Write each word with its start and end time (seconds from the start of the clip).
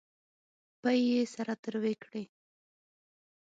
پۍ 0.81 0.99
یې 1.11 1.21
سره 1.35 1.53
تروې 1.63 1.93
کړې. 2.03 2.23